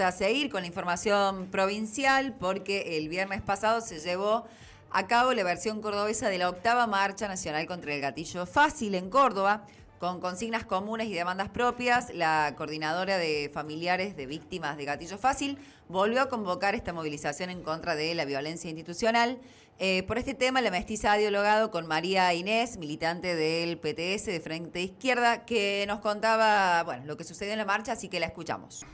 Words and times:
a 0.00 0.10
seguir 0.12 0.50
con 0.50 0.62
la 0.62 0.66
información 0.66 1.48
provincial 1.50 2.34
porque 2.40 2.96
el 2.96 3.08
viernes 3.08 3.42
pasado 3.42 3.80
se 3.80 4.00
llevó 4.00 4.44
a 4.90 5.06
cabo 5.06 5.34
la 5.34 5.44
versión 5.44 5.82
cordobesa 5.82 6.28
de 6.28 6.38
la 6.38 6.48
octava 6.48 6.86
marcha 6.86 7.28
nacional 7.28 7.66
contra 7.66 7.94
el 7.94 8.00
gatillo 8.00 8.46
fácil 8.46 8.94
en 8.94 9.10
Córdoba, 9.10 9.66
con 9.98 10.20
consignas 10.20 10.64
comunes 10.64 11.08
y 11.08 11.12
demandas 11.12 11.50
propias. 11.50 12.12
La 12.14 12.54
coordinadora 12.56 13.18
de 13.18 13.50
familiares 13.52 14.16
de 14.16 14.26
víctimas 14.26 14.76
de 14.78 14.86
gatillo 14.86 15.18
fácil 15.18 15.58
volvió 15.88 16.22
a 16.22 16.28
convocar 16.28 16.74
esta 16.74 16.92
movilización 16.92 17.50
en 17.50 17.62
contra 17.62 17.94
de 17.94 18.14
la 18.14 18.24
violencia 18.24 18.70
institucional. 18.70 19.38
Eh, 19.78 20.04
por 20.04 20.16
este 20.16 20.32
tema, 20.32 20.60
la 20.60 20.70
mestiza 20.70 21.12
ha 21.12 21.16
dialogado 21.18 21.70
con 21.70 21.86
María 21.86 22.32
Inés, 22.32 22.78
militante 22.78 23.34
del 23.34 23.78
PTS 23.78 24.26
de 24.26 24.40
Frente 24.42 24.80
Izquierda, 24.80 25.44
que 25.44 25.84
nos 25.86 26.00
contaba 26.00 26.82
bueno, 26.84 27.04
lo 27.04 27.16
que 27.16 27.24
sucedió 27.24 27.52
en 27.52 27.58
la 27.58 27.64
marcha, 27.64 27.92
así 27.92 28.08
que 28.08 28.20
la 28.20 28.26
escuchamos. 28.26 28.86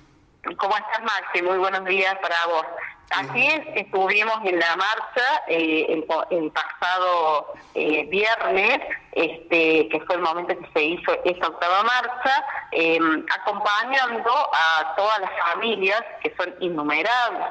¿Cómo 0.42 0.76
estás, 0.76 1.02
Maxi? 1.02 1.42
Muy 1.42 1.58
buenos 1.58 1.84
días 1.84 2.16
para 2.22 2.46
vos. 2.46 2.64
Así 3.10 3.46
es, 3.46 3.60
estuvimos 3.74 4.38
en 4.44 4.58
la 4.58 4.76
marcha 4.76 5.42
eh, 5.48 5.86
el, 6.30 6.52
pasado 6.52 7.54
eh, 7.74 8.06
viernes, 8.06 8.80
este, 9.12 9.88
que 9.88 10.00
fue 10.06 10.16
el 10.16 10.22
momento 10.22 10.58
que 10.58 10.70
se 10.74 10.84
hizo 10.84 11.12
esta 11.24 11.48
octava 11.48 11.82
marcha, 11.84 12.44
em, 12.70 13.24
acompañando 13.34 14.30
a 14.52 14.94
todas 14.94 15.20
las 15.20 15.30
familias, 15.52 16.02
que 16.22 16.34
son 16.36 16.54
innumerables, 16.60 17.46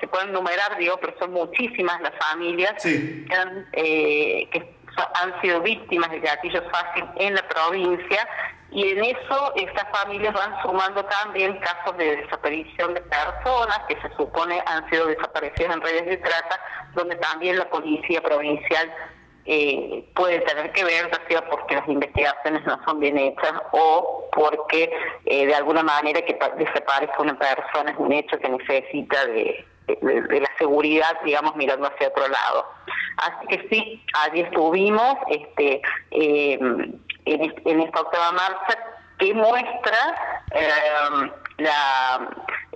se 0.00 0.08
pueden 0.08 0.32
numerar, 0.32 0.76
digo, 0.78 0.96
pero 0.98 1.14
son 1.18 1.32
muchísimas 1.32 2.00
las 2.00 2.14
familias 2.18 2.82
que, 2.82 3.26
han, 3.34 3.68
eh, 3.72 4.48
que 4.50 4.74
han 5.14 5.40
sido 5.42 5.60
víctimas 5.60 6.10
de 6.10 6.20
gatillos 6.20 6.64
fácil 6.72 7.04
en 7.16 7.34
la 7.34 7.46
provincia 7.48 8.26
y 8.72 8.88
en 8.90 9.04
eso 9.04 9.52
estas 9.56 9.84
familias 9.90 10.32
van 10.32 10.62
sumando 10.62 11.04
también 11.04 11.58
casos 11.58 11.96
de 11.96 12.16
desaparición 12.16 12.94
de 12.94 13.00
personas 13.00 13.80
que 13.88 14.00
se 14.00 14.14
supone 14.16 14.62
han 14.66 14.88
sido 14.90 15.06
desaparecidas 15.06 15.74
en 15.74 15.80
redes 15.80 16.06
de 16.06 16.16
trata, 16.18 16.60
donde 16.94 17.16
también 17.16 17.58
la 17.58 17.68
policía 17.68 18.22
provincial 18.22 18.92
eh, 19.46 20.08
puede 20.14 20.40
tener 20.40 20.70
que 20.72 20.84
ver, 20.84 21.10
ya 21.10 21.20
sea 21.28 21.48
porque 21.48 21.74
las 21.74 21.88
investigaciones 21.88 22.64
no 22.64 22.78
son 22.84 23.00
bien 23.00 23.18
hechas 23.18 23.54
o 23.72 24.28
porque 24.32 24.92
eh, 25.24 25.46
de 25.46 25.54
alguna 25.54 25.82
manera 25.82 26.22
que 26.22 26.38
desaparezca 26.56 27.20
una 27.20 27.38
persona 27.38 27.90
es 27.90 27.98
un 27.98 28.12
hecho 28.12 28.38
que 28.38 28.48
necesita 28.48 29.26
de, 29.26 29.64
de, 30.00 30.40
la 30.40 30.50
seguridad, 30.58 31.20
digamos, 31.24 31.56
mirando 31.56 31.88
hacia 31.88 32.08
otro 32.08 32.28
lado. 32.28 32.66
Así 33.16 33.46
que 33.48 33.68
sí, 33.68 34.04
allí 34.14 34.42
estuvimos 34.42 35.16
este, 35.28 35.82
eh, 36.12 36.58
en, 37.24 37.80
esta 37.80 38.00
octava 38.00 38.32
marcha 38.32 38.78
que 39.18 39.34
muestra 39.34 40.14
eh, 40.52 40.68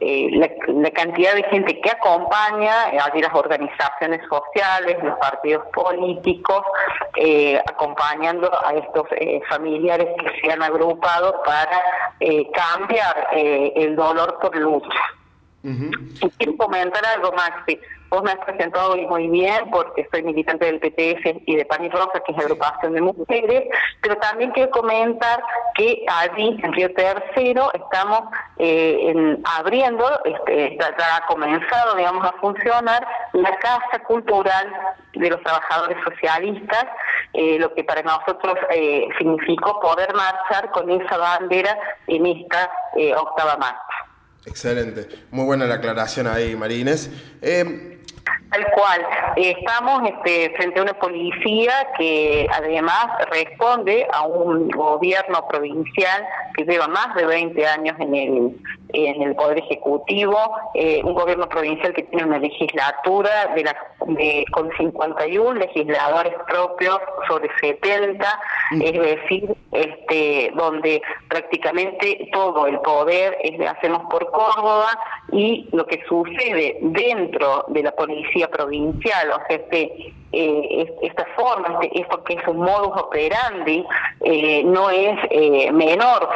eh, 0.00 0.28
la, 0.32 0.50
la, 0.66 0.90
cantidad 0.90 1.34
de 1.34 1.42
gente 1.44 1.80
que 1.80 1.90
acompaña, 1.90 2.84
allí 3.02 3.22
las 3.22 3.32
organizaciones 3.34 4.20
sociales, 4.28 5.02
los 5.02 5.18
partidos 5.18 5.64
políticos, 5.72 6.62
acompañando 7.66 8.50
a 8.66 8.74
estos 8.74 9.06
familiares 9.48 10.08
que 10.18 10.40
se 10.40 10.52
han 10.52 10.62
agrupado 10.62 11.42
para 11.44 11.82
cambiar 12.52 13.28
el 13.32 13.96
dolor 13.96 14.38
por 14.40 14.54
lucha. 14.56 15.13
Y 15.64 16.28
quiero 16.36 16.56
comentar 16.58 17.04
algo, 17.06 17.32
Maxi. 17.32 17.80
Vos 18.10 18.22
me 18.22 18.32
has 18.32 18.38
presentado 18.44 18.96
muy 18.96 19.28
bien 19.28 19.70
porque 19.72 20.06
soy 20.12 20.22
militante 20.22 20.66
del 20.66 20.78
PTF 20.78 21.42
y 21.46 21.56
de 21.56 21.64
Pan 21.64 21.90
Rosa, 21.90 22.20
que 22.24 22.32
es 22.32 22.38
la 22.38 22.44
agrupación 22.44 22.92
de 22.92 23.00
mujeres, 23.00 23.64
pero 24.02 24.16
también 24.18 24.52
quiero 24.52 24.70
comentar 24.70 25.42
que 25.74 26.04
allí, 26.06 26.60
en 26.62 26.72
Río 26.74 26.92
Tercero, 26.94 27.72
estamos 27.72 28.20
eh, 28.58 29.36
abriendo, 29.58 30.06
este, 30.24 30.76
ya, 30.78 31.16
ha 31.16 31.26
comenzado, 31.26 31.96
digamos, 31.96 32.24
a 32.24 32.32
funcionar 32.34 33.04
la 33.32 33.56
Casa 33.56 33.98
Cultural 34.06 34.72
de 35.14 35.30
los 35.30 35.42
Trabajadores 35.42 35.96
Socialistas, 36.04 36.84
eh, 37.32 37.58
lo 37.58 37.74
que 37.74 37.82
para 37.82 38.02
nosotros 38.02 38.54
eh, 38.70 39.08
significó 39.18 39.80
poder 39.80 40.14
marchar 40.14 40.70
con 40.70 40.88
esa 40.90 41.16
bandera 41.16 41.76
en 42.06 42.26
esta 42.26 42.70
octava 43.16 43.56
marcha. 43.56 44.03
Excelente. 44.46 45.08
Muy 45.30 45.44
buena 45.44 45.66
la 45.66 45.76
aclaración 45.76 46.26
ahí, 46.26 46.54
Marines. 46.54 47.10
Eh, 47.40 47.94
Tal 48.54 48.70
cual. 48.70 49.06
Estamos 49.36 50.08
este, 50.08 50.54
frente 50.56 50.78
a 50.78 50.84
una 50.84 50.94
policía 50.94 51.72
que 51.98 52.46
además 52.52 53.06
responde 53.30 54.06
a 54.12 54.26
un 54.26 54.68
gobierno 54.68 55.48
provincial 55.48 56.24
que 56.56 56.64
lleva 56.64 56.86
más 56.86 57.16
de 57.16 57.26
20 57.26 57.66
años 57.66 57.96
en 57.98 58.14
el, 58.14 58.56
en 58.90 59.22
el 59.22 59.34
Poder 59.34 59.58
Ejecutivo, 59.58 60.38
eh, 60.74 61.00
un 61.02 61.14
gobierno 61.14 61.48
provincial 61.48 61.92
que 61.94 62.04
tiene 62.04 62.24
una 62.24 62.38
legislatura 62.38 63.52
de, 63.56 63.64
la, 63.64 63.76
de 64.06 64.44
con 64.52 64.70
51 64.76 65.54
legisladores 65.54 66.34
propios 66.46 66.98
sobre 67.28 67.48
70, 67.60 68.40
mm. 68.72 68.82
es 68.82 68.92
decir, 68.92 69.54
este, 69.72 70.52
donde 70.54 71.02
prácticamente 71.28 72.28
todo 72.32 72.66
el 72.66 72.78
poder 72.80 73.36
es 73.42 73.58
de 73.58 73.66
hacemos 73.66 74.02
por 74.10 74.30
Córdoba 74.30 74.90
y 75.32 75.68
lo 75.72 75.86
que 75.86 76.02
sucede 76.08 76.78
dentro 76.80 77.64
de 77.68 77.82
la 77.82 77.92
policía 77.92 78.48
provincial, 78.48 79.30
o 79.30 79.46
sea, 79.46 79.56
este, 79.56 80.14
eh, 80.36 80.92
esta 81.02 81.24
forma, 81.36 81.78
este, 81.80 82.00
esto 82.00 82.24
que 82.24 82.34
es 82.34 82.48
un 82.48 82.58
modus 82.58 83.00
operandi, 83.00 83.84
eh, 84.22 84.62
no 84.64 84.90
es 84.90 85.16
eh, 85.30 85.70
menor, 85.70 86.28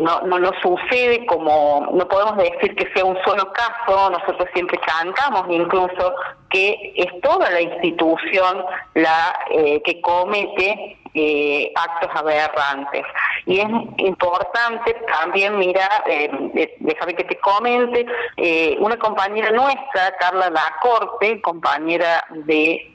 no, 0.00 0.22
no, 0.22 0.38
no 0.38 0.50
sucede 0.62 1.26
como, 1.26 1.86
no 1.92 2.08
podemos 2.08 2.36
decir 2.38 2.74
que 2.74 2.90
sea 2.94 3.04
un 3.04 3.18
solo 3.24 3.52
caso, 3.52 4.10
nosotros 4.10 4.48
siempre 4.54 4.78
cantamos 4.78 5.44
incluso 5.50 6.14
que 6.52 6.92
es 6.96 7.20
toda 7.22 7.50
la 7.50 7.60
institución 7.60 8.64
la 8.94 9.38
que 9.84 10.00
comete 10.00 10.98
eh, 11.14 11.72
actos 11.74 12.10
aberrantes. 12.14 13.04
Y 13.46 13.60
es 13.60 13.68
importante 13.98 14.94
también 15.20 15.58
mirar, 15.58 16.04
eh, 16.06 16.74
déjame 16.80 17.14
que 17.14 17.24
te 17.24 17.38
comente, 17.38 18.06
eh, 18.36 18.76
una 18.78 18.96
compañera 18.96 19.50
nuestra, 19.50 20.16
Carla 20.18 20.50
Lacorte, 20.50 21.40
compañera 21.42 22.24
de 22.30 22.94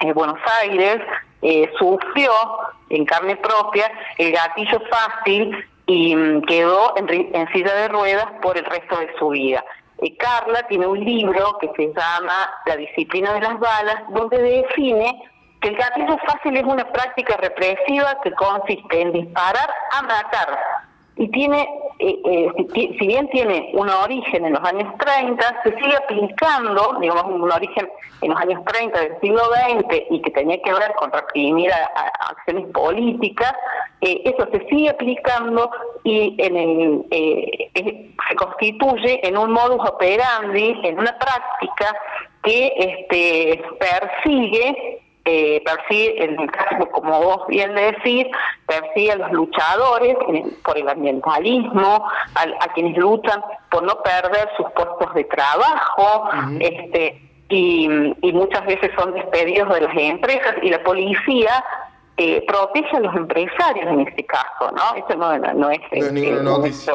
eh, 0.00 0.12
Buenos 0.14 0.38
Aires, 0.62 0.98
sufrió 1.76 2.30
en 2.88 3.04
carne 3.04 3.34
propia 3.34 3.90
el 4.16 4.30
gatillo 4.30 4.80
fácil 4.88 5.66
y 5.86 6.14
mm, 6.14 6.42
quedó 6.42 6.94
en, 6.96 7.48
silla 7.52 7.74
de 7.74 7.88
ruedas 7.88 8.26
por 8.40 8.56
el 8.56 8.64
resto 8.64 8.96
de 8.98 9.12
su 9.18 9.30
vida. 9.30 9.64
Carla 10.10 10.66
tiene 10.68 10.86
un 10.86 10.98
libro 10.98 11.56
que 11.60 11.70
se 11.76 11.86
llama 11.88 12.50
La 12.66 12.76
disciplina 12.76 13.32
de 13.34 13.40
las 13.40 13.58
balas, 13.58 14.02
donde 14.10 14.38
define 14.38 15.22
que 15.60 15.68
el 15.68 15.76
gatillo 15.76 16.18
fácil 16.26 16.56
es 16.56 16.64
una 16.64 16.84
práctica 16.92 17.36
represiva 17.36 18.18
que 18.22 18.32
consiste 18.32 19.00
en 19.00 19.12
disparar 19.12 19.70
a 19.92 20.02
matar. 20.02 20.58
Y 21.16 21.28
tiene, 21.30 21.68
eh, 22.02 22.20
eh, 22.24 22.66
si, 22.74 23.06
bien 23.06 23.28
tiene 23.28 23.70
un 23.74 23.88
origen 23.88 24.44
en 24.44 24.54
los 24.54 24.64
años 24.64 24.92
30, 24.98 25.62
se 25.62 25.70
sigue 25.76 25.96
aplicando, 25.96 26.98
digamos, 27.00 27.24
un 27.26 27.50
origen 27.50 27.88
en 28.22 28.30
los 28.30 28.40
años 28.40 28.60
30 28.64 29.00
del 29.00 29.20
siglo 29.20 29.40
XX 29.44 30.02
y 30.10 30.20
que 30.20 30.30
tenía 30.32 30.60
que 30.62 30.72
ver 30.72 30.92
con 30.94 31.12
reprimir 31.12 31.70
acciones 32.28 32.66
políticas, 32.72 33.52
eh, 34.00 34.20
eso 34.24 34.48
se 34.50 34.66
sigue 34.68 34.90
aplicando 34.90 35.70
y 36.02 36.34
en 36.38 36.56
el, 36.56 37.06
se 37.10 38.34
constituye 38.34 39.26
en 39.26 39.38
un 39.38 39.52
modus 39.52 39.88
operandi, 39.88 40.80
en 40.82 40.98
una 40.98 41.16
práctica 41.18 41.96
que 42.42 42.72
este, 42.76 43.62
persigue 43.78 45.01
eh, 45.34 45.62
persigue, 45.64 46.24
en 46.24 46.38
el 46.38 46.50
caso, 46.50 46.90
como 46.90 47.18
vos 47.22 47.46
bien 47.48 47.74
decís, 47.74 48.26
persigue 48.66 49.12
a 49.12 49.16
los 49.16 49.32
luchadores 49.32 50.14
por 50.62 50.76
el 50.76 50.86
ambientalismo, 50.86 52.06
a, 52.34 52.68
quienes 52.74 52.98
luchan 52.98 53.42
por 53.70 53.82
no 53.82 53.94
perder 54.02 54.50
sus 54.58 54.70
puestos 54.72 55.14
de 55.14 55.24
trabajo, 55.24 56.28
este 56.60 57.18
y, 57.48 57.88
muchas 58.34 58.66
veces 58.66 58.90
son 58.98 59.14
despedidos 59.14 59.72
de 59.72 59.80
las 59.80 59.96
empresas 59.96 60.54
y 60.62 60.68
la 60.68 60.82
policía 60.82 61.64
eh, 62.18 62.44
protege 62.46 62.96
a 62.98 63.00
los 63.00 63.16
empresarios 63.16 63.86
en 63.86 64.00
este 64.00 64.26
caso, 64.26 64.70
¿no? 64.70 64.96
Eso 64.96 65.16
no, 65.16 65.38
no 65.38 65.70
es... 65.70 65.80
No 66.42 66.64
es 66.66 66.90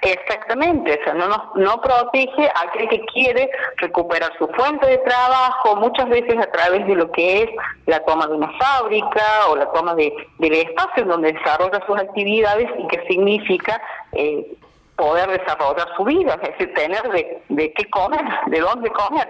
Exactamente, 0.00 0.98
o 1.00 1.04
sea, 1.04 1.14
no, 1.14 1.26
nos, 1.26 1.56
no 1.56 1.80
protege 1.80 2.48
a 2.54 2.68
aquel 2.68 2.88
que 2.88 3.00
quiere 3.06 3.50
recuperar 3.78 4.32
su 4.38 4.46
fuente 4.48 4.86
de 4.86 4.98
trabajo, 4.98 5.76
muchas 5.76 6.08
veces 6.08 6.36
a 6.38 6.50
través 6.52 6.86
de 6.86 6.94
lo 6.94 7.10
que 7.10 7.42
es 7.42 7.50
la 7.86 7.98
toma 8.04 8.26
de 8.28 8.34
una 8.34 8.52
fábrica 8.58 9.46
o 9.48 9.56
la 9.56 9.70
toma 9.72 9.94
de, 9.96 10.14
del 10.38 10.52
espacio 10.52 11.02
en 11.02 11.08
donde 11.08 11.32
desarrolla 11.32 11.84
sus 11.84 11.98
actividades 11.98 12.68
y 12.78 12.86
que 12.86 13.06
significa 13.08 13.80
eh, 14.12 14.46
poder 14.94 15.30
desarrollar 15.30 15.88
su 15.96 16.04
vida, 16.04 16.38
es 16.42 16.50
decir, 16.50 16.74
tener 16.74 17.02
de, 17.10 17.42
de 17.48 17.72
qué 17.72 17.90
comer, 17.90 18.24
de 18.46 18.60
dónde 18.60 18.90
comer. 18.90 19.28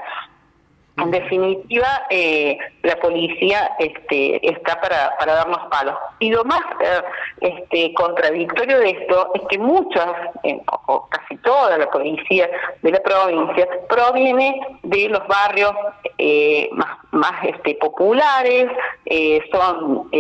En 1.00 1.10
definitiva, 1.10 2.06
eh, 2.10 2.58
la 2.82 2.96
policía 2.96 3.70
este, 3.78 4.46
está 4.48 4.80
para, 4.80 5.14
darnos 5.26 5.66
palos. 5.70 5.94
Y 6.18 6.30
lo 6.30 6.44
más 6.44 6.60
eh, 6.80 7.02
este, 7.40 7.94
contradictorio 7.94 8.80
de 8.80 8.90
esto 8.90 9.30
es 9.34 9.42
que 9.48 9.58
muchas, 9.58 10.08
eh, 10.42 10.60
o 10.86 11.08
casi 11.08 11.36
toda 11.38 11.78
la 11.78 11.88
policía 11.90 12.50
de 12.82 12.90
la 12.90 13.00
provincia, 13.00 13.68
proviene 13.88 14.60
de 14.82 15.08
los 15.08 15.26
barrios 15.28 15.72
más, 16.72 16.98
más 17.12 17.32
este, 17.42 17.74
populares, 17.76 18.70
son 19.50 20.10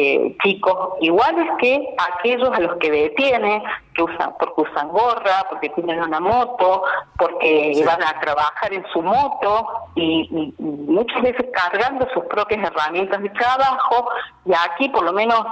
chicos 0.42 0.94
iguales 1.00 1.46
que 1.58 1.94
aquellos 2.14 2.50
a 2.50 2.60
los 2.60 2.76
que 2.78 2.90
detiene, 2.90 3.62
que 3.94 4.02
usan, 4.02 4.34
porque 4.38 4.62
usan 4.62 4.88
gorra, 4.88 5.46
porque 5.50 5.68
tienen 5.70 6.00
una 6.00 6.20
moto, 6.20 6.82
porque 7.18 7.82
van 7.84 8.02
a 8.02 8.18
trabajar 8.20 8.72
en 8.72 8.84
su 8.92 9.02
moto 9.02 9.66
y, 9.96 10.54
muchas 10.58 11.22
veces 11.22 11.46
cargando 11.52 12.08
sus 12.12 12.24
propias 12.24 12.70
herramientas 12.70 13.22
de 13.22 13.28
trabajo. 13.30 14.10
Y 14.46 14.52
aquí 14.52 14.88
por 14.88 15.04
lo 15.04 15.12
menos 15.12 15.44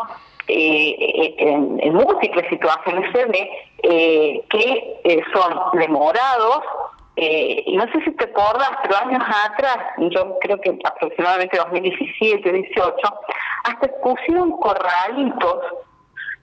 eh, 0.48 1.34
en, 1.38 1.94
múltiples 1.94 2.48
situaciones 2.48 3.10
se 3.12 3.24
ve 3.26 3.50
eh, 3.82 4.44
que 4.48 5.00
eh, 5.04 5.22
son 5.32 5.78
demorados 5.78 6.62
y 7.16 7.76
no 7.76 7.84
sé 7.92 8.04
si 8.04 8.10
te 8.12 8.24
acuerdas, 8.24 8.70
pero 8.82 8.96
años 8.98 9.22
atrás, 9.24 9.78
yo 10.10 10.38
creo 10.40 10.60
que 10.60 10.78
aproximadamente 10.84 11.56
2017, 11.56 12.52
18, 12.52 12.96
hasta 13.64 13.88
pusieron 14.02 14.52
corralitos 14.58 15.62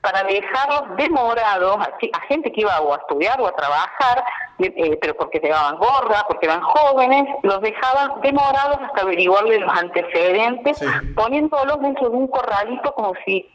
para 0.03 0.23
dejarlos 0.23 0.97
demorados 0.97 1.77
a, 1.77 2.21
gente 2.27 2.51
que 2.51 2.61
iba 2.61 2.75
a 2.75 2.95
estudiar 2.97 3.39
o 3.39 3.47
a 3.47 3.55
trabajar, 3.55 4.23
eh, 4.59 4.97
pero 4.99 5.15
porque 5.15 5.39
llevaban 5.39 5.77
gorra, 5.77 6.25
porque 6.27 6.45
eran 6.45 6.61
jóvenes, 6.61 7.25
los 7.43 7.61
dejaban 7.61 8.19
demorados 8.21 8.79
hasta 8.81 9.01
averiguarle 9.01 9.59
los 9.59 9.71
antecedentes, 9.71 10.83
poniéndolos 11.15 11.79
dentro 11.79 12.09
de 12.09 12.17
un 12.17 12.27
corralito 12.27 12.93
como 12.93 13.13
si 13.25 13.49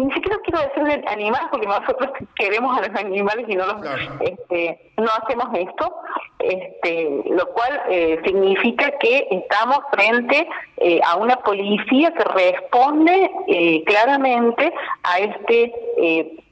ni 0.00 0.12
siquiera 0.12 0.38
quiero 0.44 0.60
decir 0.60 0.84
de 0.84 1.08
animales 1.08 1.48
porque 1.50 1.66
nosotros 1.66 2.10
queremos 2.36 2.76
a 2.76 2.88
los 2.88 3.00
animales 3.00 3.46
y 3.48 3.56
no 3.56 3.66
los 3.66 3.76
este, 4.20 4.92
no 4.96 5.10
hacemos 5.22 5.48
esto 5.54 5.94
este 6.38 7.22
lo 7.30 7.46
cual 7.48 7.82
eh, 7.88 8.20
significa 8.24 8.90
que 8.98 9.26
estamos 9.30 9.78
frente 9.92 10.48
eh, 10.78 11.00
a 11.04 11.16
una 11.16 11.36
policía 11.36 12.12
que 12.12 12.24
responde 12.24 13.30
eh, 13.48 13.84
claramente 13.84 14.72
a 15.02 15.18
este 15.18 15.72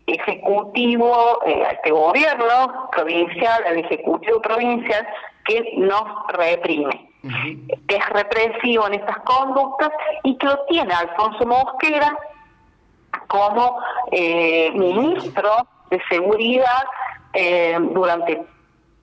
ejecutivo 0.06 1.41
a 1.44 1.71
este 1.73 1.91
gobierno 1.91 2.91
provincial 2.91 3.62
al 3.67 3.79
ejecutivo 3.79 4.41
provincial 4.41 5.06
que 5.44 5.75
nos 5.77 6.05
reprime 6.29 7.09
que 7.87 7.97
es 7.97 8.09
represivo 8.11 8.87
en 8.89 8.94
estas 8.94 9.19
conductas 9.21 9.91
y 10.25 10.37
que 10.39 10.47
lo 10.47 10.59
tiene 10.67 10.93
Alfonso 10.93 11.47
Mosquera 11.47 12.19
como 13.29 13.81
eh, 14.11 14.70
ministro 14.75 15.50
de 15.91 16.00
Seguridad 16.09 16.85
eh, 17.35 17.79
durante 17.93 18.44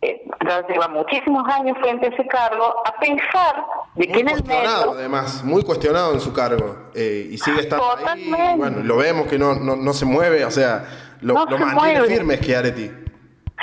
eh, 0.02 0.26
lleva 0.70 0.88
muchísimos 0.88 1.44
años 1.50 1.78
frente 1.82 2.08
a 2.08 2.10
ese 2.10 2.26
cargo, 2.28 2.74
a 2.86 2.94
pensar 3.00 3.66
de 3.96 4.08
que 4.08 4.20
en 4.22 4.30
el 4.30 4.44
medio... 4.46 4.94
además, 4.94 5.44
muy 5.44 5.64
cuestionado 5.64 6.14
en 6.14 6.22
su 6.22 6.32
cargo, 6.32 6.90
eh, 6.96 7.28
y 7.32 7.38
sigue 7.38 7.62
estando 7.62 7.86
ahí, 8.08 8.32
bueno, 8.56 8.80
lo 8.82 8.96
vemos 8.96 9.28
que 9.28 9.38
no, 9.38 9.56
no, 9.56 9.76
no 9.76 9.94
se 9.94 10.06
mueve, 10.06 10.46
o 10.46 10.52
sea, 10.52 10.86
lo, 11.22 11.46
mantiene 11.46 12.04
firme 12.04 12.38
Schiaretti. 12.38 12.92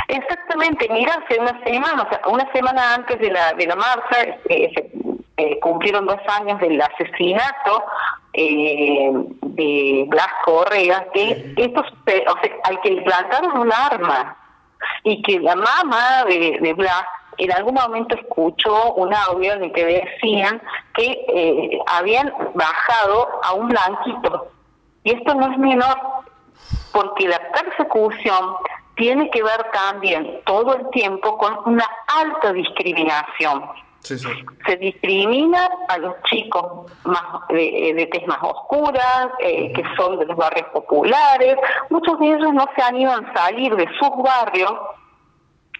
Exactamente, 0.08 0.88
mira, 0.90 1.14
hace 1.24 1.40
una 1.40 1.58
semana, 1.64 2.02
o 2.02 2.08
sea, 2.08 2.20
una 2.28 2.52
semana 2.52 2.94
antes 2.94 3.18
de 3.18 3.30
la, 3.30 3.54
de 3.54 3.66
la 3.66 3.76
marcha, 3.76 4.38
eh, 4.48 5.58
cumplieron 5.60 6.06
dos 6.06 6.20
años 6.28 6.60
del 6.60 6.80
asesinato 6.80 7.84
eh, 8.36 9.10
de 9.40 10.04
Blas 10.08 10.28
Correa, 10.44 11.06
que 11.12 11.54
esto, 11.56 11.80
o 11.80 12.40
sea, 12.40 12.56
al 12.64 12.80
que 12.82 12.90
le 12.90 13.02
plantaron 13.02 13.58
un 13.58 13.72
arma 13.72 14.36
y 15.02 15.22
que 15.22 15.40
la 15.40 15.56
mamá 15.56 16.24
de, 16.28 16.58
de 16.60 16.74
Blas 16.74 17.04
en 17.38 17.52
algún 17.52 17.74
momento 17.74 18.16
escuchó 18.16 18.94
un 18.94 19.12
audio 19.14 19.52
en 19.54 19.64
el 19.64 19.72
que 19.72 19.84
decían 19.84 20.60
que 20.94 21.24
eh, 21.28 21.78
habían 21.86 22.32
bajado 22.54 23.28
a 23.42 23.52
un 23.52 23.68
blanquito. 23.68 24.48
Y 25.04 25.12
esto 25.12 25.34
no 25.34 25.52
es 25.52 25.58
menor, 25.58 25.96
porque 26.92 27.28
la 27.28 27.40
persecución 27.52 28.56
tiene 28.96 29.30
que 29.30 29.42
ver 29.42 29.70
también 29.72 30.40
todo 30.44 30.74
el 30.74 30.88
tiempo 30.90 31.36
con 31.36 31.58
una 31.66 31.86
alta 32.18 32.52
discriminación. 32.52 33.64
Se 34.66 34.76
discrimina 34.76 35.68
a 35.88 35.98
los 35.98 36.14
chicos 36.24 36.90
más 37.04 37.48
de, 37.48 37.92
de 37.94 38.06
tez 38.06 38.26
más 38.26 38.38
oscuras, 38.42 39.28
eh, 39.40 39.72
que 39.72 39.82
son 39.96 40.18
de 40.18 40.26
los 40.26 40.36
barrios 40.36 40.68
populares. 40.68 41.56
Muchos 41.90 42.18
de 42.18 42.26
ellos 42.26 42.52
no 42.52 42.66
se 42.76 42.82
animan 42.82 43.26
a 43.26 43.34
salir 43.34 43.74
de 43.74 43.86
sus 43.98 44.10
barrios 44.22 44.72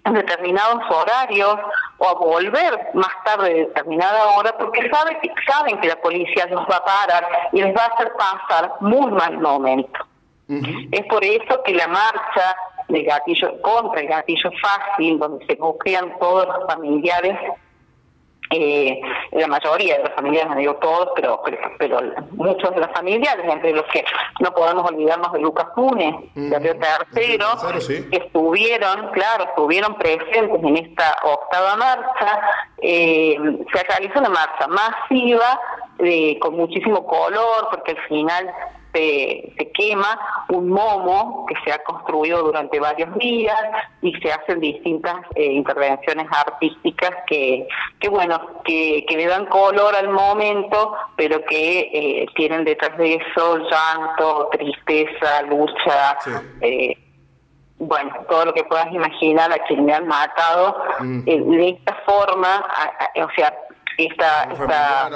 en 0.07 0.13
determinados 0.13 0.83
horarios 0.89 1.57
o 1.97 2.07
a 2.07 2.13
volver 2.13 2.89
más 2.93 3.11
tarde 3.25 3.53
de 3.53 3.59
determinada 3.65 4.27
hora 4.37 4.57
porque 4.57 4.89
saben 4.89 5.19
que, 5.21 5.33
saben 5.49 5.79
que 5.79 5.87
la 5.87 5.99
policía 6.01 6.45
los 6.47 6.61
va 6.61 6.77
a 6.77 6.85
parar 6.85 7.27
y 7.51 7.61
les 7.61 7.75
va 7.75 7.83
a 7.83 7.93
hacer 7.93 8.11
pasar 8.13 8.71
muy 8.79 9.11
mal 9.11 9.37
momento. 9.39 9.99
Es 10.91 11.05
por 11.07 11.25
eso 11.25 11.61
que 11.63 11.73
la 11.73 11.87
marcha 11.87 12.55
de 12.87 13.03
gatillo 13.03 13.61
contra 13.61 13.99
el 13.99 14.07
gatillo 14.07 14.49
fácil, 14.61 15.19
donde 15.19 15.45
se 15.45 15.55
buscan 15.55 16.17
todos 16.19 16.47
los 16.47 16.65
familiares 16.67 17.37
eh, 18.49 19.01
la 19.31 19.47
mayoría 19.47 19.97
de 19.97 20.03
las 20.03 20.13
familias, 20.13 20.47
no 20.47 20.55
digo 20.55 20.75
todos, 20.75 21.09
pero, 21.15 21.41
pero, 21.77 21.99
muchos 22.31 22.73
de 22.73 22.79
las 22.79 22.91
familiares, 22.91 23.45
entre 23.45 23.73
los 23.73 23.85
que 23.85 24.03
no 24.39 24.51
podemos 24.53 24.89
olvidarnos 24.89 25.33
de 25.33 25.39
Lucas 25.39 25.67
Funes, 25.75 26.15
de 26.33 26.59
Río 26.59 26.75
Tercero, 26.77 27.47
que 28.09 28.17
estuvieron, 28.17 29.11
claro, 29.11 29.45
estuvieron 29.45 29.95
presentes 29.95 30.63
en 30.63 30.77
esta 30.77 31.17
octava 31.23 31.75
marcha, 31.75 32.41
eh, 32.81 33.37
se 33.73 33.83
realizó 33.83 34.19
una 34.19 34.29
marcha 34.29 34.67
masiva, 34.67 35.59
eh, 35.99 36.37
con 36.39 36.55
muchísimo 36.55 37.05
color, 37.05 37.67
porque 37.71 37.91
al 37.91 38.07
final 38.07 38.53
se, 38.93 39.53
quema 39.73 40.19
un 40.49 40.69
momo 40.69 41.45
que 41.47 41.55
se 41.63 41.71
ha 41.71 41.83
construido 41.83 42.43
durante 42.43 42.79
varios 42.79 43.13
días 43.17 43.61
y 44.01 44.13
se 44.15 44.31
hacen 44.31 44.59
distintas 44.59 45.15
eh, 45.35 45.45
intervenciones 45.45 46.27
artísticas 46.31 47.11
que, 47.27 47.67
que 47.99 48.09
bueno, 48.09 48.39
que, 48.63 49.05
que, 49.07 49.17
le 49.17 49.27
dan 49.27 49.45
color 49.47 49.95
al 49.95 50.09
momento, 50.09 50.95
pero 51.15 51.43
que 51.45 51.79
eh, 51.93 52.25
tienen 52.35 52.63
detrás 52.63 52.97
de 52.97 53.15
eso 53.15 53.57
llanto, 53.57 54.49
tristeza, 54.51 55.41
lucha. 55.43 56.17
Eh, 56.61 56.97
bueno, 57.79 58.11
todo 58.27 58.45
lo 58.45 58.53
que 58.53 58.63
puedas 58.63 58.91
imaginar 58.91 59.51
a 59.51 59.59
quien 59.65 59.85
me 59.85 59.93
han 59.93 60.07
matado 60.07 60.75
mm. 60.99 61.23
de 61.25 61.69
esta 61.69 61.93
forma, 62.05 62.65
o 63.15 63.29
sea, 63.35 63.53
esta, 63.97 64.43
esta 64.43 65.09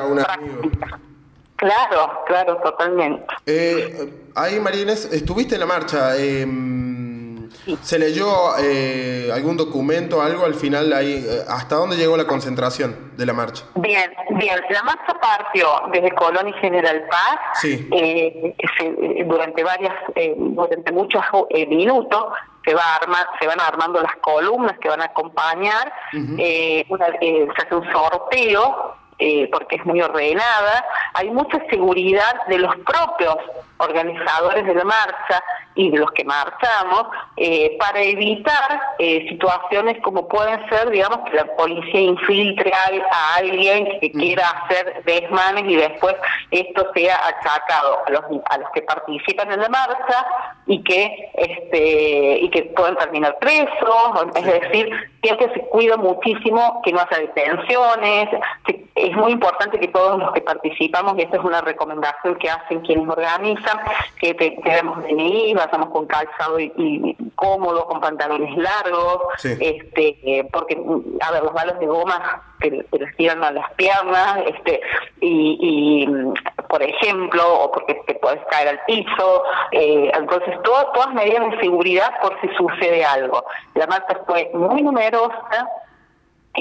Claro, 1.62 2.24
claro, 2.26 2.58
totalmente. 2.58 3.24
Eh, 3.46 4.12
ahí, 4.34 4.60
Marines, 4.60 5.06
estuviste 5.14 5.54
en 5.54 5.60
la 5.60 5.68
marcha. 5.68 6.18
Eh, 6.18 6.44
¿Se 7.84 8.00
leyó 8.00 8.58
eh, 8.60 9.30
algún 9.32 9.58
documento, 9.58 10.24
algo 10.24 10.46
al 10.46 10.56
final 10.56 10.92
ahí? 10.92 11.24
Eh, 11.24 11.44
¿Hasta 11.48 11.76
dónde 11.76 11.98
llegó 11.98 12.18
la 12.18 12.26
concentración 12.26 13.12
de 13.16 13.26
la 13.28 13.34
marcha? 13.34 13.66
Bien, 13.76 14.12
bien. 14.32 14.60
La 14.72 14.82
marcha 14.82 15.14
partió 15.22 15.68
desde 15.92 16.12
Colón 16.16 16.48
y 16.48 16.54
General 16.54 17.04
Paz. 17.08 17.40
Sí. 17.62 17.88
Eh, 17.92 18.56
durante 19.28 19.64
varias, 19.64 19.94
durante 20.36 20.92
muchos 20.92 21.24
minutos 21.68 22.26
se 22.66 22.74
va 22.74 22.96
a 22.96 23.38
se 23.40 23.46
van 23.46 23.60
armando 23.60 24.02
las 24.02 24.16
columnas 24.18 24.80
que 24.80 24.90
van 24.90 25.02
a 25.02 25.06
acompañar. 25.06 25.94
una, 26.90 27.06
se 27.20 27.48
hace 27.56 27.76
un 27.76 27.92
sorteo 27.92 28.96
eh, 29.24 29.48
porque 29.52 29.76
es 29.76 29.86
muy 29.86 30.02
ordenada, 30.02 30.84
hay 31.14 31.30
mucha 31.30 31.64
seguridad 31.70 32.34
de 32.48 32.58
los 32.58 32.76
propios 32.78 33.36
organizadores 33.82 34.66
de 34.66 34.76
la 34.76 34.84
marcha 34.84 35.44
y 35.76 35.90
de 35.90 36.00
los 36.00 36.12
que 36.12 36.24
marchamos 36.26 37.08
eh, 37.38 37.78
para 37.80 38.02
evitar 38.02 38.82
eh, 39.00 39.26
situaciones 39.30 40.02
como 40.02 40.28
pueden 40.28 40.60
ser, 40.70 40.90
digamos, 40.90 41.20
que 41.30 41.38
la 41.38 41.46
policía 41.56 42.02
infiltre 42.02 42.72
a, 42.74 43.36
alguien 43.36 44.00
que 44.00 44.12
mm. 44.14 44.20
quiera 44.20 44.50
hacer 44.50 45.04
desmanes 45.06 45.64
y 45.66 45.76
después 45.76 46.16
esto 46.52 46.92
sea 46.94 47.16
achacado 47.28 48.00
a 48.06 48.10
los, 48.12 48.24
a 48.50 48.58
los 48.58 48.70
que 48.72 48.82
participan 48.82 49.52
en 49.52 49.62
la 49.62 49.70
marcha 49.70 50.26
y 50.68 50.84
que 50.84 51.32
este 51.34 52.40
y 52.42 52.50
que 52.50 52.64
pueden 52.64 52.96
terminar 52.98 53.38
presos, 53.40 54.26
es 54.36 54.46
decir, 54.46 54.90
siempre 55.22 55.54
se 55.54 55.62
cuida 55.68 55.98
muchísimo 55.98 56.82
que 56.84 56.92
no 56.92 57.00
haya 57.00 57.20
detenciones, 57.20 58.30
es 58.96 59.16
muy 59.16 59.32
importante 59.32 59.80
que 59.80 59.88
todos 59.88 60.20
los 60.20 60.32
que 60.34 60.42
participamos, 60.42 61.18
y 61.18 61.22
esta 61.22 61.38
es 61.38 61.44
una 61.44 61.62
recomendación 61.62 62.36
que 62.36 62.50
hacen 62.50 62.82
quienes 62.82 63.08
organizan, 63.08 63.71
que 64.20 64.34
tenemos 64.34 65.04
DNI, 65.04 65.54
vayamos 65.54 65.90
con 65.90 66.06
calzado 66.06 66.60
y, 66.60 67.16
cómodo, 67.36 67.86
con 67.86 68.00
pantalones 68.00 68.56
largos, 68.58 69.22
este 69.44 70.18
eh, 70.24 70.48
porque, 70.52 70.78
a 71.22 71.32
ver, 71.32 71.44
los 71.44 71.54
balos 71.54 71.80
de 71.80 71.88
goma 71.88 72.44
que, 72.60 72.86
les 72.92 73.16
tiran 73.18 73.44
a 73.44 73.52
las 73.52 73.72
piernas, 73.74 74.40
este 74.46 74.82
y, 75.20 76.08
por 76.70 76.82
ejemplo, 76.84 77.44
o 77.64 77.72
porque 77.72 77.96
te 78.06 78.16
puedes 78.16 78.44
caer 78.50 78.70
al 78.70 78.80
piso, 78.86 79.44
eh, 79.72 80.12
entonces 80.14 80.62
todas, 80.64 80.86
todas 80.94 81.14
medidas 81.14 81.52
de 81.52 81.60
seguridad 81.62 82.12
por 82.22 82.40
si 82.42 82.48
sucede 82.56 83.04
algo. 83.04 83.44
La 83.76 83.88
marcha 83.88 84.20
fue 84.26 84.50
muy 84.54 84.82
numerosa, 84.82 85.68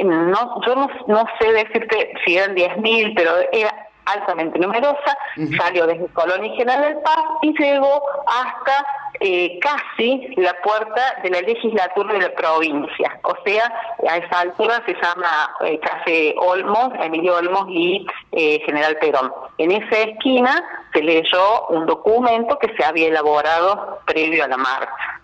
no, 0.04 0.60
yo 0.66 0.74
no, 0.76 0.88
no 1.08 1.24
sé 1.40 1.52
decirte 1.52 2.12
si 2.24 2.36
eran 2.36 2.54
10.000, 2.54 3.12
pero 3.14 3.32
era 3.52 3.89
altamente 4.04 4.58
numerosa, 4.58 5.16
salió 5.56 5.86
desde 5.86 6.06
Colonia 6.08 6.54
General 6.56 6.82
del 6.82 7.02
Paz 7.02 7.18
y 7.42 7.56
llegó 7.58 8.02
hasta 8.26 8.84
eh, 9.20 9.58
casi 9.60 10.34
la 10.36 10.54
puerta 10.62 11.18
de 11.22 11.30
la 11.30 11.40
legislatura 11.42 12.14
de 12.14 12.20
la 12.20 12.32
provincia. 12.32 13.20
O 13.22 13.36
sea, 13.44 13.72
a 14.08 14.16
esa 14.16 14.40
altura 14.40 14.82
se 14.86 14.94
llama 14.94 15.54
eh, 15.60 15.78
Café 15.80 16.34
Olmos, 16.38 16.90
Emilio 17.00 17.36
Olmos 17.36 17.66
y 17.68 18.06
eh, 18.32 18.60
General 18.64 18.96
Perón. 18.98 19.32
En 19.58 19.72
esa 19.72 19.98
esquina 19.98 20.64
se 20.92 21.02
leyó 21.02 21.66
un 21.68 21.86
documento 21.86 22.58
que 22.58 22.74
se 22.76 22.84
había 22.84 23.08
elaborado 23.08 24.00
previo 24.06 24.44
a 24.44 24.48
la 24.48 24.56
marcha. 24.56 25.20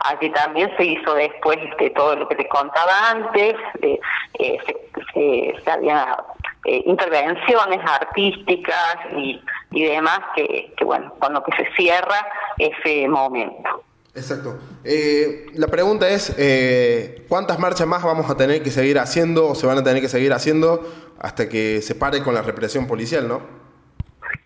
Allí 0.00 0.30
también 0.30 0.70
se 0.76 0.84
hizo 0.84 1.14
después 1.14 1.58
este, 1.70 1.90
todo 1.90 2.14
lo 2.16 2.28
que 2.28 2.36
te 2.36 2.48
contaba 2.48 3.10
antes, 3.10 3.54
eh, 3.82 3.98
eh, 4.38 4.58
se, 5.14 5.60
se, 5.64 5.70
había 5.70 6.16
eh, 6.64 6.82
intervenciones 6.86 7.80
artísticas 7.84 8.96
y, 9.16 9.40
y 9.70 9.84
demás 9.84 10.20
que, 10.34 10.72
que, 10.76 10.84
bueno, 10.84 11.14
con 11.18 11.32
lo 11.32 11.42
que 11.42 11.52
se 11.56 11.70
cierra 11.76 12.26
ese 12.58 13.08
momento. 13.08 13.84
Exacto. 14.14 14.58
la 15.54 15.68
pregunta 15.68 16.08
es, 16.08 16.34
¿cuántas 17.28 17.60
marchas 17.60 17.86
más 17.86 18.02
vamos 18.02 18.28
a 18.28 18.36
tener 18.36 18.64
que 18.64 18.70
seguir 18.70 18.98
haciendo 18.98 19.46
o 19.48 19.54
se 19.54 19.64
van 19.64 19.78
a 19.78 19.84
tener 19.84 20.02
que 20.02 20.08
seguir 20.08 20.32
haciendo 20.32 20.82
hasta 21.20 21.48
que 21.48 21.82
se 21.82 21.94
pare 21.94 22.22
con 22.24 22.34
la 22.34 22.42
represión 22.42 22.88
policial, 22.88 23.28
no? 23.28 23.42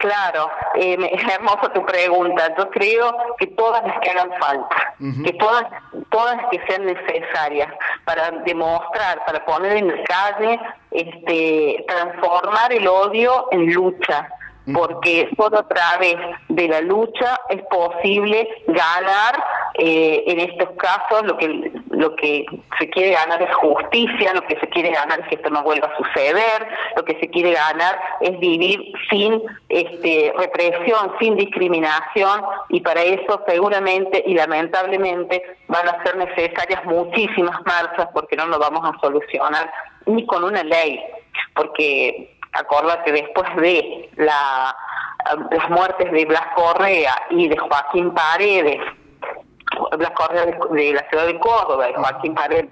Claro, 0.03 0.51
eh, 0.75 0.97
es 1.13 1.35
hermosa 1.35 1.73
tu 1.73 1.85
pregunta. 1.87 2.55
Yo 2.59 2.69
creo 2.71 3.17
que 3.39 3.47
todas 3.49 3.85
las 3.85 4.01
que 4.01 4.11
hagan 4.11 4.31
falta, 4.39 4.95
que 5.25 5.33
todas, 5.35 5.65
todas 6.11 6.37
que 6.51 6.61
sean 6.67 6.87
necesarias 6.87 7.73
para 8.05 8.31
demostrar, 8.45 9.25
para 9.25 9.45
poner 9.45 9.77
en 9.77 9.89
la 9.89 10.05
calle, 10.05 10.61
este, 10.95 11.85
transformar 11.89 12.73
el 12.73 12.87
odio 12.87 13.49
en 13.51 13.73
lucha, 13.73 14.29
porque 14.73 15.29
solo 15.37 15.59
a 15.59 15.69
través 15.69 16.17
de 16.49 16.69
la 16.69 16.81
lucha 16.81 17.41
es 17.49 17.63
posible 17.63 18.49
ganar 18.69 19.45
eh, 19.75 20.23
en 20.27 20.41
estos 20.41 20.71
casos 20.77 21.25
lo 21.25 21.37
que 21.37 21.73
lo 22.03 22.17
que 22.17 22.45
se 22.79 22.91
quiere 22.91 23.13
ganar 23.13 23.41
es 23.41 23.55
justicia, 23.55 24.35
lo 24.35 24.43
que 24.43 24.59
se 24.59 24.69
quiere 24.69 24.91
ganar 24.91 25.21
es 25.21 25.29
que 25.29 25.37
esto 25.37 25.51
no 25.51 25.63
vuelva 25.63 25.87
a 25.87 25.97
suceder, 25.97 26.67
lo 26.97 27.05
que 27.05 27.19
se 27.21 27.29
quiere 27.31 27.53
ganar 27.53 27.99
es 28.21 28.39
vivir 28.41 28.93
sin 29.09 29.41
este, 29.69 30.33
represión, 30.37 31.15
sin 31.21 31.37
discriminación 31.37 32.43
y 32.71 32.81
para 32.81 33.03
eso 33.03 33.41
seguramente 33.47 34.23
y 34.27 34.35
lamentablemente 34.35 35.43
van 35.69 35.89
a 35.89 36.03
ser 36.03 36.17
necesarias 36.17 36.85
muchísimas 36.85 37.61
marchas 37.65 38.09
porque 38.13 38.37
no 38.37 38.47
lo 38.47 38.59
vamos 38.59 38.83
a 38.85 38.99
solucionar 39.01 39.73
ni 40.07 40.27
con 40.27 40.43
una 40.43 40.65
ley, 40.65 41.01
porque 41.55 42.37
acordate, 42.53 43.13
después 43.13 43.49
de 43.57 44.11
la, 44.17 44.75
las 45.53 45.71
muertes 45.71 46.11
de 46.11 46.25
Blas 46.25 46.49
Correa 46.57 47.15
y 47.31 47.47
de 47.47 47.57
Joaquín 47.57 48.13
Paredes, 48.13 48.81
Blas 49.97 50.11
Correa 50.13 50.47
de, 50.47 50.93
la 50.93 51.09
ciudad 51.09 51.27
de 51.27 51.39
Córdoba 51.39 51.91
y 51.91 51.95
Joaquín 51.95 52.35
Paredes 52.35 52.69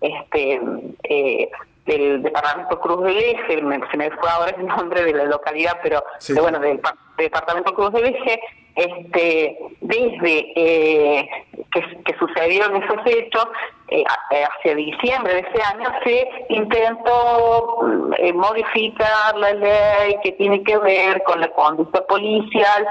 este, 0.00 0.60
eh, 1.04 1.50
del 1.86 2.22
departamento 2.22 2.78
Cruz 2.80 3.04
del 3.04 3.16
Eje, 3.16 3.56
se 3.90 3.96
me 3.96 4.10
fue 4.10 4.30
ahora 4.30 4.54
el 4.56 4.66
nombre 4.66 5.02
de 5.02 5.14
la 5.14 5.24
localidad, 5.24 5.78
pero 5.82 6.04
bueno, 6.40 6.58
del 6.58 6.80
departamento 7.16 7.74
Cruz 7.74 7.92
del 7.92 8.14
Eje, 8.14 8.40
este, 8.78 9.58
desde 9.80 10.52
eh, 10.54 11.28
que, 11.72 12.14
sucedieron 12.18 12.80
esos 12.80 12.98
hechos, 13.06 13.46
eh, 13.88 14.04
eh, 14.30 14.44
hacia 14.44 14.74
diciembre 14.74 15.34
de 15.34 15.40
ese 15.40 15.62
año, 15.62 15.90
se 16.04 16.28
intentó 16.50 17.80
mm, 17.82 18.36
modificar 18.36 19.36
la 19.36 19.54
ley 19.54 20.16
que 20.22 20.32
tiene 20.32 20.62
que 20.62 20.76
ver 20.78 21.22
con 21.24 21.40
la 21.40 21.48
conducta 21.48 22.06
policial. 22.06 22.86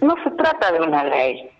No 0.00 0.16
se 0.24 0.30
trata 0.32 0.72
de 0.72 0.80
una 0.80 1.04
ley. 1.04 1.50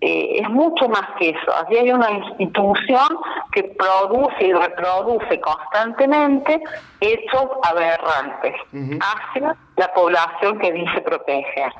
Es 0.00 0.48
mucho 0.48 0.88
más 0.88 1.06
que 1.18 1.30
eso. 1.30 1.54
Allí 1.54 1.78
hay 1.78 1.92
una 1.92 2.10
institución 2.10 3.08
que 3.52 3.64
produce 3.64 4.46
y 4.46 4.52
reproduce 4.52 5.40
constantemente 5.40 6.60
hechos 7.00 7.46
aberrantes 7.62 8.54
hacia 9.00 9.56
la 9.76 9.92
población 9.92 10.58
que 10.58 10.72
dice 10.72 11.00
proteger. 11.02 11.72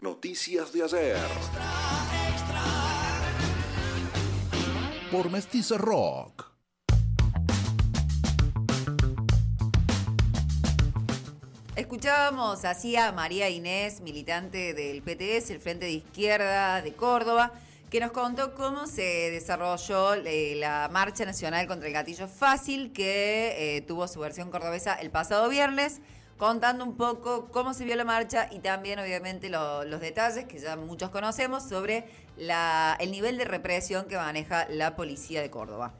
Noticias 0.00 0.72
de 0.72 0.84
ayer. 0.84 1.16
Por 5.10 5.30
Mestiza 5.30 5.78
Rock. 5.78 6.53
Escuchábamos 11.76 12.64
así 12.64 12.94
a 12.94 13.10
María 13.10 13.50
Inés, 13.50 14.00
militante 14.00 14.74
del 14.74 15.02
PTS, 15.02 15.50
el 15.50 15.58
Frente 15.58 15.86
de 15.86 15.90
Izquierda 15.90 16.80
de 16.80 16.92
Córdoba, 16.92 17.50
que 17.90 17.98
nos 17.98 18.12
contó 18.12 18.54
cómo 18.54 18.86
se 18.86 19.02
desarrolló 19.32 20.14
eh, 20.14 20.54
la 20.54 20.88
Marcha 20.92 21.24
Nacional 21.24 21.66
contra 21.66 21.88
el 21.88 21.92
Gatillo 21.92 22.28
Fácil, 22.28 22.92
que 22.92 23.76
eh, 23.76 23.80
tuvo 23.80 24.06
su 24.06 24.20
versión 24.20 24.52
cordobesa 24.52 24.94
el 24.94 25.10
pasado 25.10 25.48
viernes 25.48 26.00
contando 26.38 26.84
un 26.84 26.96
poco 26.96 27.48
cómo 27.50 27.74
se 27.74 27.84
vio 27.84 27.96
la 27.96 28.04
marcha 28.04 28.48
y 28.52 28.60
también 28.60 29.00
obviamente 29.00 29.48
los 29.50 30.00
detalles 30.00 30.44
que 30.44 30.60
ya 30.60 30.76
muchos 30.76 31.10
conocemos 31.10 31.64
sobre 31.64 32.04
la, 32.36 32.96
el 33.00 33.10
nivel 33.10 33.36
de 33.36 33.46
represión 33.46 34.06
que 34.06 34.16
maneja 34.16 34.68
la 34.68 34.94
policía 34.94 35.42
de 35.42 35.50
Córdoba. 35.50 35.92